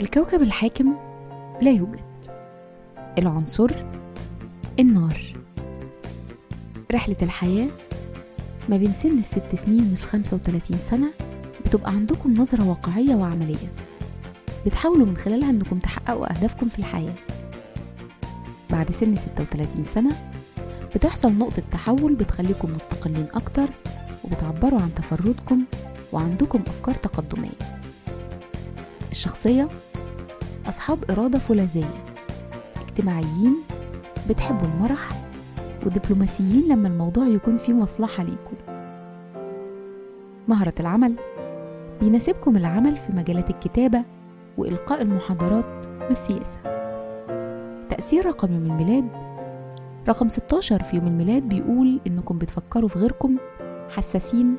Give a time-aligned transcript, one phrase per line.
[0.00, 0.96] الكوكب الحاكم
[1.62, 2.06] لا يوجد.
[3.18, 3.70] العنصر
[4.80, 5.20] النار.
[6.92, 7.68] رحلة الحياة
[8.68, 11.10] ما بين سن الست سنين خمسة وتلاتين سنة
[11.66, 13.72] بتبقى عندكم نظرة واقعية وعملية.
[14.66, 17.14] بتحاولوا من خلالها إنكم تحققوا أهدافكم في الحياة.
[18.70, 20.30] بعد سن ستة وتلاتين سنة
[20.94, 23.70] بتحصل نقطة تحول بتخليكم مستقلين أكتر
[24.24, 25.64] وبتعبروا عن تفردكم
[26.12, 27.76] وعندكم أفكار تقدمية.
[29.10, 29.66] الشخصية
[30.68, 32.04] أصحاب إرادة فولاذية.
[32.82, 33.56] اجتماعيين
[34.28, 35.28] بتحبوا المرح
[35.86, 38.56] ودبلوماسيين لما الموضوع يكون فيه مصلحة ليكم.
[40.48, 41.16] مهرة العمل
[42.00, 44.04] بيناسبكم العمل في مجالات الكتابة
[44.58, 46.56] وإلقاء المحاضرات والسياسة.
[47.88, 49.08] تأثير رقم يوم الميلاد
[50.08, 53.36] رقم 16 في يوم الميلاد بيقول إنكم بتفكروا في غيركم
[53.90, 54.56] حساسين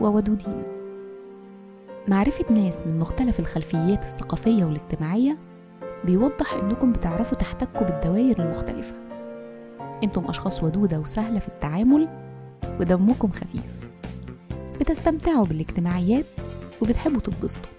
[0.00, 0.62] وودودين.
[2.08, 5.36] معرفة ناس من مختلف الخلفيات الثقافية والاجتماعية
[6.04, 8.94] بيوضح إنكم بتعرفوا تحتكوا بالدوائر المختلفة.
[10.04, 12.08] إنتم أشخاص ودودة وسهلة في التعامل
[12.80, 13.86] ودمكم خفيف.
[14.80, 16.24] بتستمتعوا بالاجتماعيات
[16.82, 17.70] وبتحبوا تتبسطوا.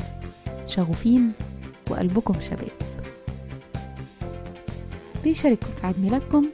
[0.65, 1.31] شغوفين
[1.91, 2.71] وقلبكم شباب.
[5.23, 6.45] بيشارككم في عيد ميلادكم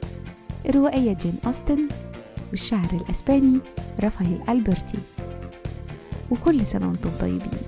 [0.66, 1.88] الروائية جين أوستن
[2.50, 3.58] والشاعر الأسباني
[4.00, 4.98] رافائيل ألبرتي.
[6.30, 7.58] وكل سنة وأنتم طيبين.